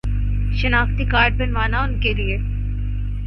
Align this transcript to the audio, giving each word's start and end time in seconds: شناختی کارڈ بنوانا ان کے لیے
شناختی 0.59 1.05
کارڈ 1.05 1.37
بنوانا 1.37 1.81
ان 1.81 1.99
کے 1.99 2.13
لیے 2.13 2.37